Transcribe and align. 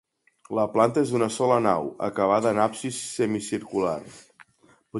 La 0.59 0.63
planta 0.75 1.03
és 1.07 1.11
d'una 1.15 1.27
sola 1.35 1.59
nau, 1.67 1.91
acabada 2.09 2.55
en 2.55 2.63
absis 2.65 2.99
semicircular. 3.19 3.95